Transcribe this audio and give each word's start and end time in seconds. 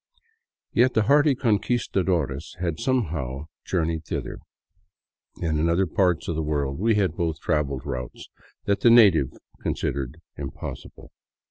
Yet 0.73 0.95
the 0.95 1.03
hardy 1.03 1.35
Conquistadores 1.35 2.55
had 2.59 2.79
somehow 2.79 3.43
journeyed 3.63 4.03
thither, 4.05 4.39
and 5.35 5.59
in 5.59 5.69
other 5.69 5.85
parts 5.85 6.27
of 6.27 6.33
the 6.33 6.41
world 6.41 6.79
we 6.79 6.95
had 6.95 7.13
both 7.15 7.39
traveled 7.39 7.83
routes 7.85 8.27
that 8.65 8.79
the 8.79 8.89
natives 8.89 9.37
considered" 9.61 10.19
impossible." 10.39 11.11